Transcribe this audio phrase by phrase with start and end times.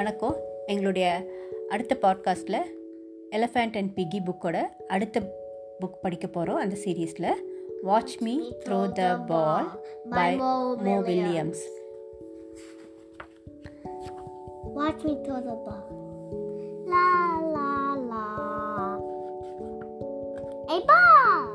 [0.00, 1.06] வணக்கம் எங்களுடைய
[1.68, 2.60] அடுத்த பாட்காஸ்ட்டில்
[3.30, 4.56] எலஃபேண்ட் அண்ட் பிகி புக்கோட
[4.88, 5.20] அடுத்த
[5.80, 7.26] புக் படிக்க போகிறோம் அந்த சீரீஸில்
[7.82, 8.34] watch me
[8.64, 9.68] throw the ball
[10.10, 10.30] by
[10.86, 11.64] Mo Williams
[14.78, 15.84] Watch me throw the ball.
[16.86, 17.06] La
[17.54, 17.70] la
[18.10, 18.26] la.
[20.74, 21.46] A ball!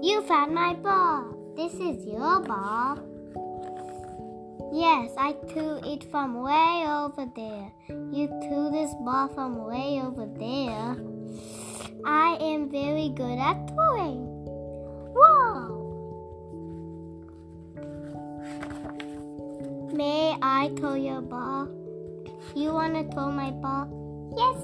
[0.00, 1.24] You found my ball.
[1.56, 3.11] This is your ball.
[4.72, 7.70] Yes, I threw it from way over there.
[8.10, 10.96] You threw this ball from way over there.
[12.06, 14.24] I am very good at throwing.
[15.12, 15.92] Whoa!
[19.92, 21.68] May I throw your ball?
[22.54, 23.88] You want to throw my ball?
[24.34, 24.56] Yes.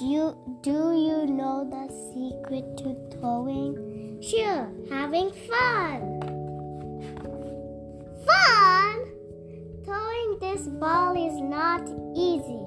[0.00, 4.20] Do you, do you know the secret to throwing?
[4.20, 6.00] Sure, having fun.
[6.00, 6.17] Fun?
[10.58, 11.82] This ball is not
[12.16, 12.64] easy.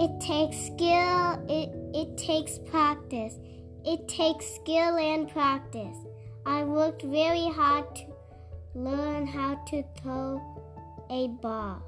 [0.00, 3.34] It takes skill, it, it takes practice.
[3.84, 5.96] It takes skill and practice.
[6.46, 8.04] I worked very hard to
[8.74, 10.40] learn how to throw
[11.10, 11.82] a ball.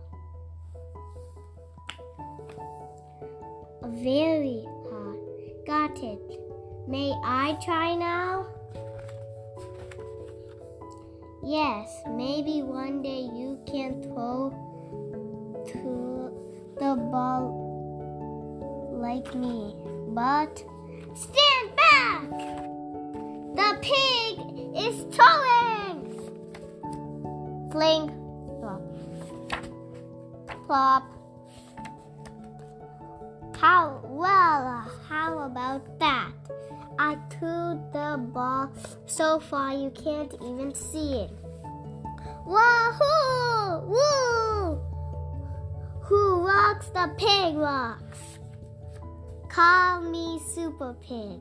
[3.84, 5.18] Very hard.
[5.66, 6.40] Got it.
[6.88, 8.46] May I try now?
[11.42, 14.50] Yes, maybe one day you can throw
[15.68, 16.30] to
[16.78, 17.70] the ball
[19.00, 19.74] like me.
[20.08, 20.62] But
[21.14, 22.30] stand back!
[23.56, 24.38] The pig
[24.76, 26.04] is throwing!
[27.72, 28.10] Fling,
[28.60, 28.82] plop,
[30.66, 31.04] plop.
[33.56, 34.90] How well?
[35.08, 36.32] How about that?
[36.98, 38.72] I threw the ball
[39.06, 41.30] so far you can't even see it.
[42.46, 43.86] Wahoo!
[43.86, 44.80] Woo!
[46.02, 48.18] Who rocks the pig rocks?
[49.48, 51.40] Call me Super Pig.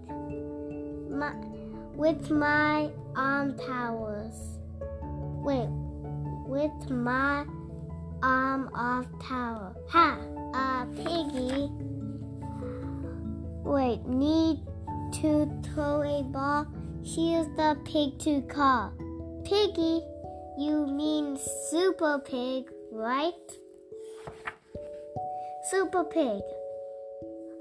[1.09, 1.33] My,
[1.95, 4.35] with my arm powers.
[5.43, 5.69] Wait,
[6.47, 7.45] with my
[8.21, 9.75] arm of power.
[9.89, 10.17] Ha!
[10.53, 11.69] A piggy.
[13.63, 14.59] Wait, need
[15.21, 16.48] to throw a ball?
[17.03, 18.93] Here's the pig to call.
[19.43, 20.01] Piggy,
[20.57, 21.37] you mean
[21.69, 23.33] Super Pig, right?
[25.71, 26.41] Super Pig,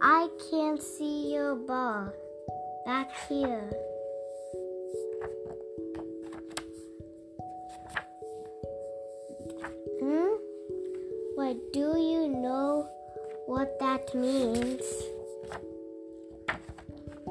[0.03, 2.12] I can't see your ball.
[2.87, 3.71] Back here.
[10.00, 10.37] Hmm?
[11.37, 12.88] Wait, do you know
[13.47, 14.82] what that means?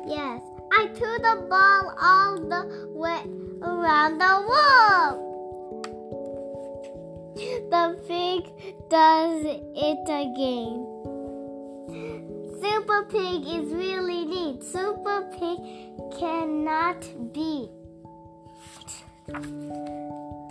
[0.08, 0.42] Yes,
[0.80, 2.62] I threw the ball all the
[2.94, 3.24] way
[3.64, 5.18] around the world.
[7.72, 8.44] The pig
[8.88, 10.86] does it again.
[12.62, 14.64] Super Pig is really neat.
[14.64, 15.58] Super Pig
[16.20, 17.02] cannot
[17.34, 17.72] beat.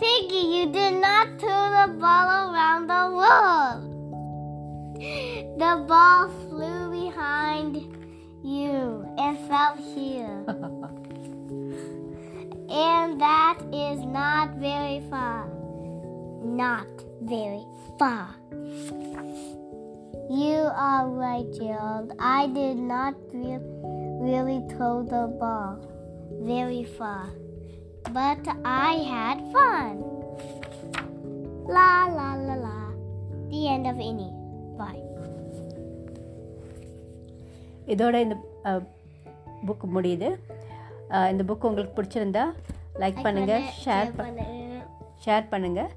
[0.01, 3.81] Piggy, you did not throw the ball around the world.
[5.57, 6.29] The ball
[9.75, 10.43] here.
[12.69, 15.47] and that is not very far.
[16.43, 16.87] Not
[17.21, 17.65] very
[17.99, 18.35] far.
[20.29, 22.13] You are right, Gerald.
[22.19, 23.59] I did not re-
[24.19, 25.79] really throw the ball
[26.41, 27.29] very far.
[28.11, 30.03] But I had fun.
[31.67, 32.91] La la la la.
[33.49, 34.31] The end of any.
[34.77, 35.03] Bye.
[39.67, 40.29] Book முடியுது.
[41.31, 42.43] இந்த book உங்களுக்கு பிடிச்சிருந்தா
[43.03, 44.11] like பண்ணுங்கள் share
[45.25, 45.91] share பண்ணுங்கள்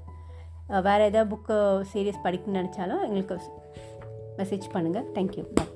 [0.87, 1.57] வேறு ஏதாவது book
[1.91, 3.37] serious படிக்கணும்னு நினச்சாலும் எங்களுக்கு
[4.39, 5.70] மெசேஜ் பண்ணுங்கள் தேங்க்யூ பாய்